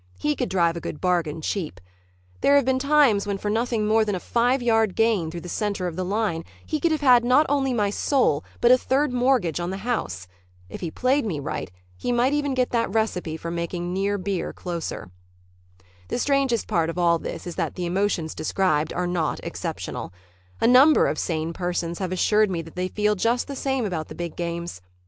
[0.17, 1.79] He could drive a good bargain cheap.
[2.39, 5.47] There have been times when for nothing more than a five yard gain through the
[5.47, 9.13] center of the line he could have had not only my soul, but a third
[9.13, 10.27] mortgage on the house.
[10.69, 14.51] If he played me right he might even get that recipe for making near beer
[14.53, 15.11] closer.
[16.07, 20.11] The strangest part of all this is that the emotions described are not exceptional.
[20.59, 24.07] A number of sane persons have assured me that they feel just the same about
[24.07, 24.81] the big games.